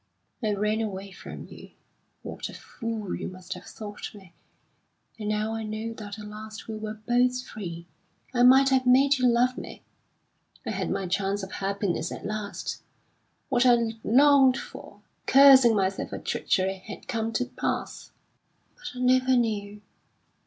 [0.43, 1.73] I ran away from you.
[2.23, 4.33] What a fool you must have thought me!
[5.19, 7.85] And now I know that at last we were both free,
[8.33, 9.83] I might have made you love me.
[10.65, 12.81] I had my chance of happiness at last;
[13.49, 18.11] what I'd longed for, cursing myself for treachery, had come to pass.
[18.75, 19.81] But I never knew.